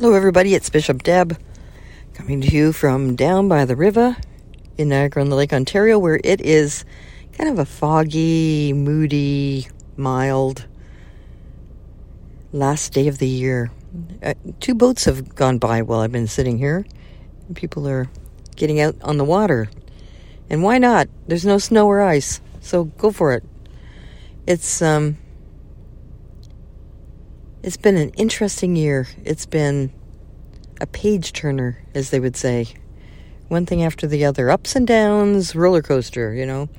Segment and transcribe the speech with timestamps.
[0.00, 0.54] Hello, everybody.
[0.54, 1.36] It's Bishop Deb
[2.14, 4.16] coming to you from down by the river
[4.76, 6.84] in Niagara on the Lake, Ontario, where it is
[7.32, 9.66] kind of a foggy, moody,
[9.96, 10.68] mild
[12.52, 13.72] last day of the year.
[14.22, 16.86] Uh, two boats have gone by while I've been sitting here.
[17.56, 18.08] People are
[18.54, 19.68] getting out on the water.
[20.48, 21.08] And why not?
[21.26, 23.42] There's no snow or ice, so go for it.
[24.46, 25.16] It's um
[27.68, 29.06] it's been an interesting year.
[29.26, 29.92] It's been
[30.80, 32.66] a page turner, as they would say.
[33.48, 36.70] One thing after the other, ups and downs, roller coaster, you know.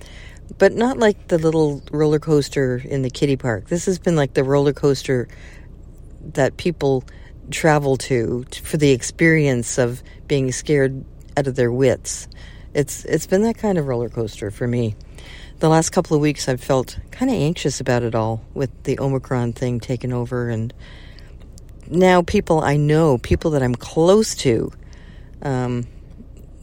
[0.57, 3.67] But not like the little roller coaster in the kiddie park.
[3.67, 5.27] This has been like the roller coaster
[6.33, 7.03] that people
[7.51, 11.05] travel to for the experience of being scared
[11.37, 12.27] out of their wits.
[12.73, 14.95] It's it's been that kind of roller coaster for me
[15.59, 18.97] the last couple of weeks I've felt kind of anxious about it all with the
[18.99, 20.49] Omicron thing taking over.
[20.49, 20.73] And
[21.87, 24.71] now people I know, people that I'm close to,
[25.41, 25.87] um,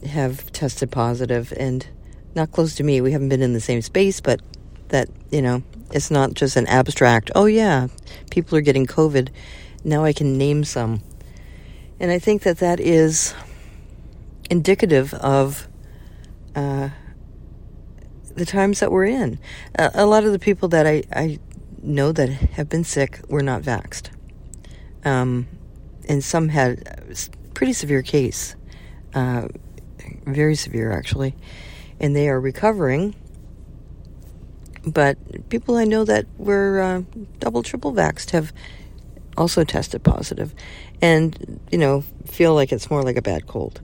[0.07, 1.87] have tested positive and
[2.35, 3.01] not close to me.
[3.01, 4.41] We haven't been in the same space, but
[4.89, 7.87] that, you know, it's not just an abstract, oh yeah,
[8.31, 9.29] people are getting COVID.
[9.83, 11.01] Now I can name some.
[11.99, 13.33] And I think that that is
[14.49, 15.67] indicative of
[16.55, 16.89] uh,
[18.37, 19.39] the times that we're in.
[19.75, 21.39] A lot of the people that I, I
[21.81, 24.09] know that have been sick were not vaxed.
[25.03, 25.47] Um,
[26.07, 28.55] and some had a pretty severe case,
[29.13, 29.47] uh,
[30.25, 31.35] very severe actually,
[31.99, 33.15] and they are recovering.
[34.85, 35.17] But
[35.49, 37.01] people I know that were uh,
[37.39, 38.53] double, triple vaxed have
[39.35, 40.53] also tested positive
[41.01, 43.81] and, you know, feel like it's more like a bad cold.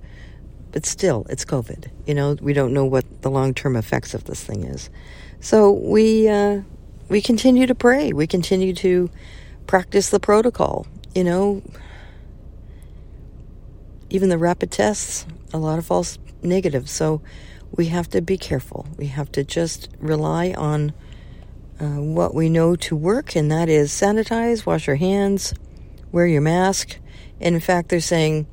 [0.74, 1.90] But still, it's COVID.
[2.06, 4.90] You know, we don't know what the long term effects of this thing is.
[5.40, 6.62] So we uh,
[7.10, 8.12] we continue to pray.
[8.12, 9.10] We continue to
[9.68, 10.88] practice the protocol.
[11.14, 11.62] You know,
[14.10, 16.92] even the rapid tests, a lot of false negatives.
[16.92, 17.22] So
[17.76, 18.88] we have to be careful.
[18.98, 20.94] We have to just rely on
[21.80, 25.54] uh, what we know to work, and that is sanitize, wash your hands,
[26.12, 26.98] wear your mask.
[27.42, 28.48] And in fact, they're saying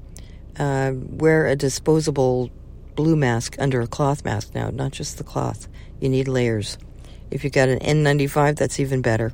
[0.58, 2.50] uh, wear a disposable
[2.94, 5.68] blue mask under a cloth mask now, not just the cloth.
[6.00, 6.78] You need layers.
[7.30, 9.32] If you've got an N95, that's even better.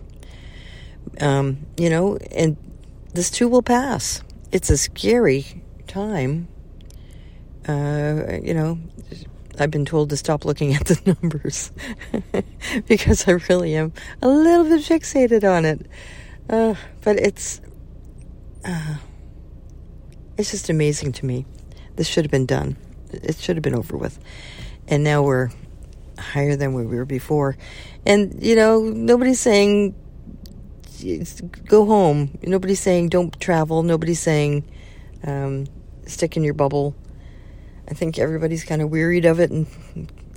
[1.21, 2.57] Um, you know, and
[3.15, 4.23] this too will pass.
[4.53, 6.49] It's a scary time.
[7.67, 8.79] Uh, you know,
[9.59, 11.73] I've been told to stop looking at the numbers
[12.87, 15.87] because I really am a little bit fixated on it.
[16.49, 17.61] Uh, but it's.
[18.65, 18.97] Uh,
[20.37, 21.47] it's just amazing to me.
[21.97, 22.77] This should have been done.
[23.13, 24.19] It should have been over with.
[24.89, 25.51] And now we're
[26.19, 27.57] higher than we were before.
[28.05, 29.95] And, you know, nobody's saying
[31.67, 32.39] go home.
[32.43, 33.83] Nobody's saying don't travel.
[33.83, 34.65] Nobody's saying
[35.25, 35.67] um,
[36.07, 36.95] stick in your bubble.
[37.89, 39.67] I think everybody's kind of wearied of it and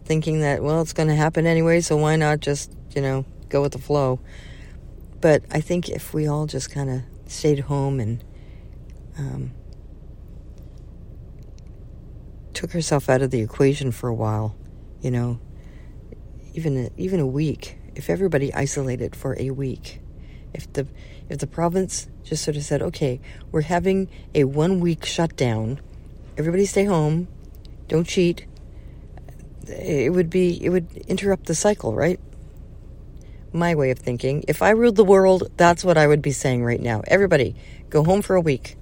[0.06, 3.62] thinking that, well, it's going to happen anyway, so why not just, you know, go
[3.62, 4.20] with the flow.
[5.22, 8.24] But I think if we all just kind of stayed home and
[9.18, 9.52] um,
[12.60, 14.54] took herself out of the equation for a while,
[15.00, 15.40] you know,
[16.54, 17.78] even a, even a week.
[17.96, 20.02] If everybody isolated for a week,
[20.54, 20.86] if the
[21.30, 23.22] if the province just sort of said, "Okay,
[23.54, 25.80] we're having a one week shutdown.
[26.38, 27.30] Everybody stay home.
[27.88, 28.46] Don't cheat."
[29.68, 32.20] It would be it would interrupt the cycle, right?
[33.54, 34.44] My way of thinking.
[34.50, 37.04] If I ruled the world, that's what I would be saying right now.
[37.08, 37.56] Everybody,
[37.90, 38.76] go home for a week.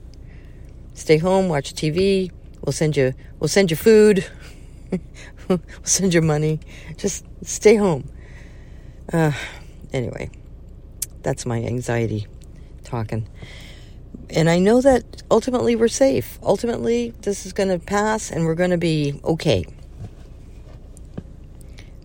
[0.96, 2.32] Stay home, watch TV,
[2.68, 3.14] We'll send you.
[3.40, 4.26] We'll send you food.
[5.48, 6.60] we'll send you money.
[6.98, 8.12] Just stay home.
[9.14, 9.32] Uh,
[9.94, 10.30] anyway,
[11.24, 12.28] that's my anxiety
[12.84, 13.26] talking.
[14.30, 16.40] And I know that ultimately we're safe.
[16.44, 19.64] Ultimately, this is going to pass and we're going to be okay.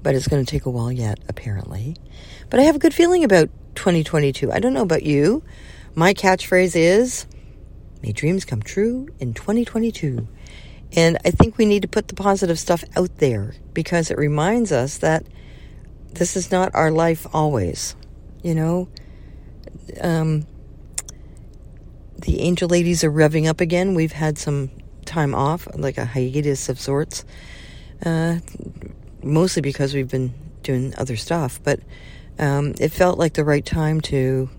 [0.00, 1.96] But it's going to take a while yet, apparently.
[2.50, 4.52] But I have a good feeling about 2022.
[4.52, 5.42] I don't know about you.
[5.96, 7.26] My catchphrase is
[8.02, 10.26] May dreams come true in 2022.
[10.94, 14.72] And I think we need to put the positive stuff out there because it reminds
[14.72, 15.24] us that
[16.14, 17.96] this is not our life always.
[18.42, 18.88] You know,
[20.00, 20.46] um,
[22.18, 23.94] the angel ladies are revving up again.
[23.94, 24.70] We've had some
[25.04, 27.24] time off, like a hiatus of sorts,
[28.04, 28.38] uh,
[29.22, 31.60] mostly because we've been doing other stuff.
[31.62, 31.80] But
[32.38, 34.50] um, it felt like the right time to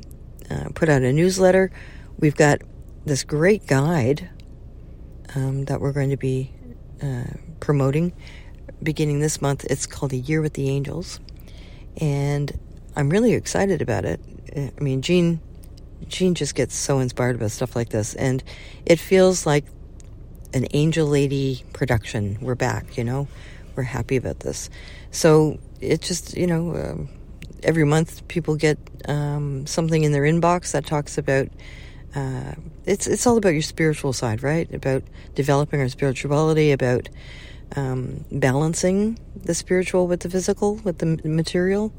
[0.49, 1.71] uh, put out a newsletter.
[2.17, 2.61] We've got
[3.05, 4.29] this great guide
[5.35, 6.53] um, that we're going to be
[7.01, 7.23] uh,
[7.59, 8.13] promoting
[8.81, 9.65] beginning this month.
[9.69, 11.19] It's called A Year with the Angels,
[11.97, 12.57] and
[12.95, 14.19] I'm really excited about it.
[14.55, 15.41] I mean, Jean
[16.07, 18.43] Jean just gets so inspired about stuff like this, and
[18.85, 19.65] it feels like
[20.53, 22.37] an Angel Lady production.
[22.41, 23.27] We're back, you know.
[23.75, 24.69] We're happy about this.
[25.11, 27.09] So it just, you know, um,
[27.63, 28.77] every month people get
[29.07, 31.47] um, something in their inbox that talks about.
[32.15, 32.53] Uh,
[32.85, 34.71] it's it's all about your spiritual side, right?
[34.73, 35.03] About
[35.35, 37.09] developing our spirituality, about
[37.75, 41.91] um, balancing the spiritual with the physical, with the material.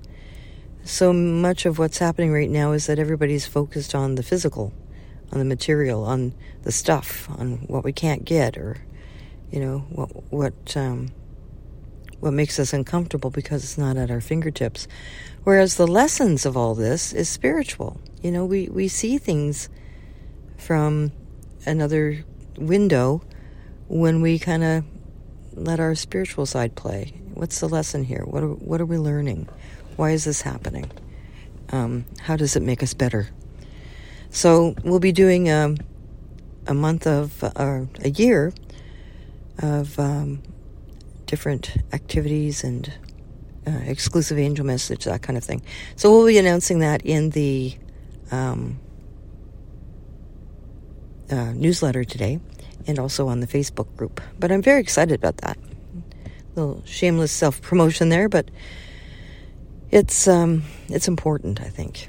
[0.85, 4.73] So much of what's happening right now is that everybody's focused on the physical,
[5.33, 8.77] on the material, on the stuff, on what we can't get, or
[9.51, 11.11] you know what what um,
[12.21, 14.89] what makes us uncomfortable because it's not at our fingertips.
[15.45, 18.01] Whereas the lessons of all this is spiritual.
[18.23, 19.69] You know, we, we see things
[20.57, 21.13] from
[21.67, 22.25] another
[22.57, 23.23] window
[23.89, 24.85] when we kind of
[25.53, 27.13] let our spiritual side play.
[27.35, 28.23] What's the lesson here?
[28.25, 29.49] What are, what are we learning?
[29.97, 30.91] Why is this happening?
[31.71, 33.29] Um, how does it make us better?
[34.31, 35.79] So we'll be doing um,
[36.67, 38.53] a month of, uh, a year
[39.59, 40.43] of um,
[41.27, 42.93] different activities and
[43.67, 45.63] uh, exclusive angel message, that kind of thing.
[45.97, 47.77] So we'll be announcing that in the
[48.31, 48.79] um,
[51.31, 52.41] uh, newsletter today
[52.87, 54.21] and also on the Facebook group.
[54.39, 55.57] But I'm very excited about that.
[55.57, 58.51] A little shameless self promotion there, but
[59.91, 62.09] it's um, it's important, I think,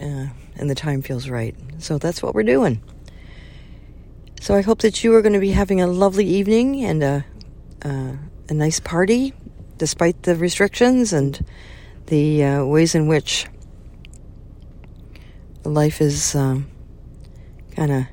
[0.00, 0.26] uh,
[0.56, 1.54] and the time feels right.
[1.78, 2.82] So that's what we're doing.
[4.40, 7.24] So I hope that you are going to be having a lovely evening and a,
[7.84, 8.12] uh,
[8.48, 9.34] a nice party,
[9.78, 11.44] despite the restrictions and
[12.06, 13.46] the uh, ways in which
[15.64, 16.68] life is um,
[17.74, 18.06] kind of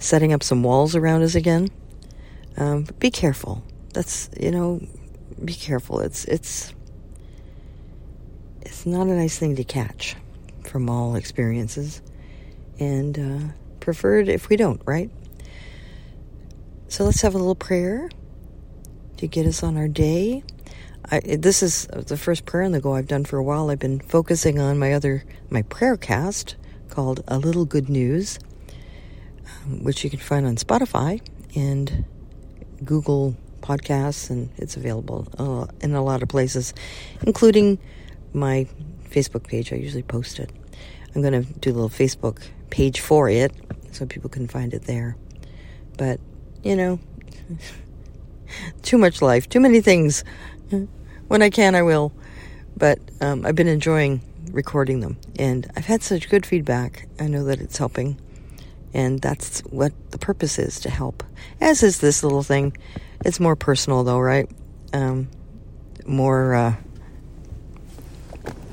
[0.00, 1.68] setting up some walls around us again.
[2.56, 3.62] Um, be careful.
[3.92, 4.80] That's you know,
[5.44, 6.00] be careful.
[6.00, 6.74] It's it's
[8.62, 10.16] it's not a nice thing to catch
[10.66, 12.02] from all experiences,
[12.80, 15.10] and uh, preferred if we don't, right?
[16.88, 18.10] So let's have a little prayer
[19.18, 20.42] to get us on our day.
[21.12, 23.70] I, this is the first prayer on the go I've done for a while.
[23.70, 26.56] I've been focusing on my other my prayer cast
[26.88, 28.38] called A Little Good News
[29.80, 31.20] which you can find on Spotify
[31.54, 32.04] and
[32.84, 36.74] Google Podcasts, and it's available uh, in a lot of places,
[37.26, 37.78] including
[38.32, 38.66] my
[39.10, 39.72] Facebook page.
[39.72, 40.50] I usually post it.
[41.14, 43.52] I'm going to do a little Facebook page for it
[43.92, 45.16] so people can find it there.
[45.98, 46.20] But,
[46.62, 47.00] you know,
[48.82, 50.24] too much life, too many things.
[51.28, 52.12] When I can, I will.
[52.76, 54.22] But um, I've been enjoying
[54.52, 57.06] recording them, and I've had such good feedback.
[57.18, 58.18] I know that it's helping.
[58.92, 61.22] And that's what the purpose is to help.
[61.60, 62.76] As is this little thing.
[63.24, 64.50] It's more personal, though, right?
[64.92, 65.28] Um,
[66.06, 66.74] more uh,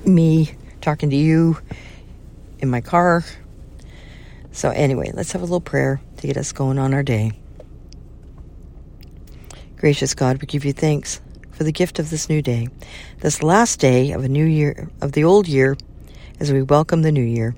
[0.06, 1.58] me talking to you
[2.60, 3.24] in my car.
[4.52, 7.34] So, anyway, let's have a little prayer to get us going on our day.
[9.78, 11.22] Gracious God, we give you thanks
[11.52, 12.68] for the gift of this new day,
[13.20, 15.78] this last day of a new year, of the old year,
[16.40, 17.56] as we welcome the new year.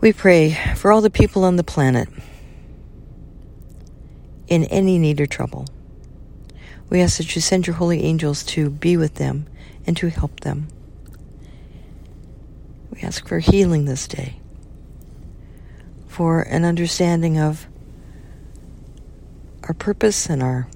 [0.00, 2.08] We pray for all the people on the planet
[4.48, 5.66] in any need or trouble.
[6.88, 9.46] We ask that you send your holy angels to be with them
[9.86, 10.68] and to help them.
[12.90, 14.40] We ask for healing this day,
[16.08, 17.66] for an understanding of
[19.64, 20.66] our purpose and our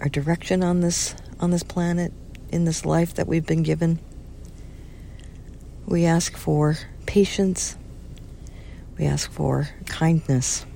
[0.00, 2.12] our direction on this on this planet
[2.50, 4.00] in this life that we've been given.
[5.88, 6.76] We ask for
[7.06, 7.74] patience.
[8.98, 10.66] We ask for kindness.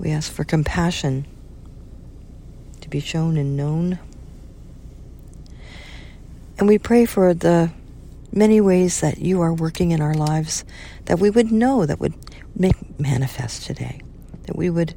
[0.00, 1.26] We ask for compassion
[2.80, 4.00] to be shown and known.
[6.58, 7.70] And we pray for the
[8.32, 10.64] many ways that you are working in our lives
[11.04, 12.14] that we would know, that would
[12.56, 14.00] make manifest today,
[14.42, 14.92] that we would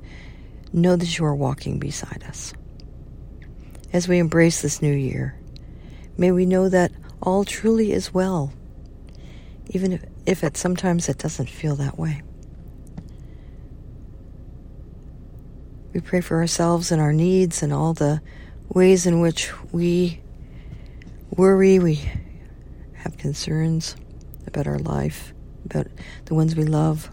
[0.74, 2.51] know that you are walking beside us.
[3.93, 5.38] As we embrace this new year,
[6.17, 6.91] may we know that
[7.25, 8.53] all truly is well,
[9.70, 12.22] even if, if it sometimes it doesn't feel that way.
[15.94, 18.22] We pray for ourselves and our needs and all the
[18.70, 20.22] ways in which we
[21.32, 22.01] worry, we
[22.94, 23.96] have concerns
[24.46, 25.34] about our life,
[25.65, 25.88] about
[26.25, 27.10] the ones we love.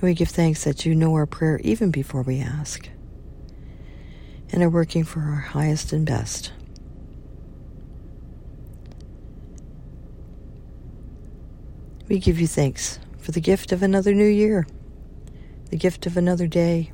[0.00, 2.88] We give thanks that you know our prayer even before we ask
[4.52, 6.52] and are working for our highest and best.
[12.08, 14.66] We give you thanks for the gift of another new year,
[15.70, 16.90] the gift of another day.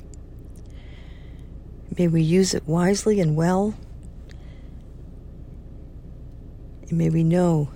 [1.97, 3.73] May we use it wisely and well.
[6.83, 7.71] And may we know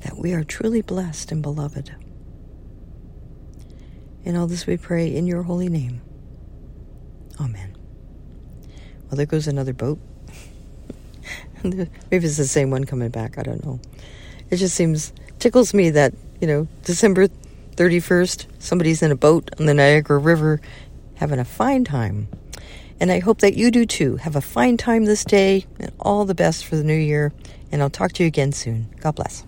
[0.00, 1.94] that we are truly blessed and beloved.
[4.24, 6.00] In all this we pray in your holy name.
[7.38, 7.75] Amen.
[9.08, 9.98] Well, there goes another boat.
[11.64, 13.38] Maybe it's the same one coming back.
[13.38, 13.80] I don't know.
[14.50, 17.28] It just seems, tickles me that, you know, December
[17.76, 20.60] 31st, somebody's in a boat on the Niagara River
[21.16, 22.28] having a fine time.
[22.98, 24.16] And I hope that you do too.
[24.16, 27.32] Have a fine time this day and all the best for the new year.
[27.70, 28.88] And I'll talk to you again soon.
[29.00, 29.44] God bless.